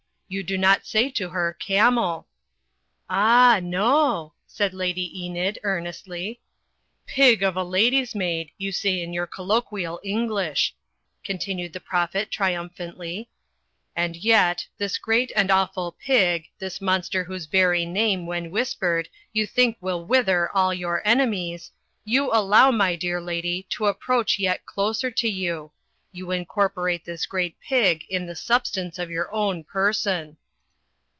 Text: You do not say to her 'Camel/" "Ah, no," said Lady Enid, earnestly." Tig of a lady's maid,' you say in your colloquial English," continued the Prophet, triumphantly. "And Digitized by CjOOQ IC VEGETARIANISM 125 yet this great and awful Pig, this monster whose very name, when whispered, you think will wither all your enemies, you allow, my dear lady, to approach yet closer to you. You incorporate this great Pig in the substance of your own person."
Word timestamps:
You 0.33 0.43
do 0.43 0.57
not 0.57 0.85
say 0.85 1.09
to 1.09 1.27
her 1.27 1.51
'Camel/" 1.59 2.25
"Ah, 3.09 3.59
no," 3.61 4.33
said 4.47 4.73
Lady 4.73 5.21
Enid, 5.25 5.59
earnestly." 5.63 6.39
Tig 7.13 7.43
of 7.43 7.57
a 7.57 7.65
lady's 7.65 8.15
maid,' 8.15 8.51
you 8.57 8.71
say 8.71 9.01
in 9.01 9.11
your 9.11 9.27
colloquial 9.27 9.99
English," 10.05 10.73
continued 11.25 11.73
the 11.73 11.81
Prophet, 11.81 12.31
triumphantly. 12.31 13.27
"And 13.93 14.15
Digitized 14.15 14.15
by 14.15 14.15
CjOOQ 14.15 14.21
IC 14.21 14.23
VEGETARIANISM 14.23 14.23
125 14.23 14.23
yet 14.23 14.67
this 14.77 14.97
great 14.97 15.31
and 15.35 15.51
awful 15.51 15.91
Pig, 15.99 16.45
this 16.59 16.79
monster 16.79 17.23
whose 17.25 17.45
very 17.47 17.85
name, 17.85 18.25
when 18.25 18.51
whispered, 18.51 19.09
you 19.33 19.45
think 19.45 19.75
will 19.81 20.05
wither 20.05 20.49
all 20.55 20.73
your 20.73 21.05
enemies, 21.05 21.71
you 22.05 22.31
allow, 22.31 22.71
my 22.71 22.95
dear 22.95 23.19
lady, 23.19 23.67
to 23.71 23.87
approach 23.87 24.39
yet 24.39 24.65
closer 24.65 25.11
to 25.11 25.27
you. 25.27 25.73
You 26.13 26.31
incorporate 26.31 27.05
this 27.05 27.25
great 27.25 27.57
Pig 27.61 28.03
in 28.09 28.25
the 28.25 28.35
substance 28.35 28.99
of 28.99 29.09
your 29.09 29.33
own 29.33 29.63
person." 29.63 30.35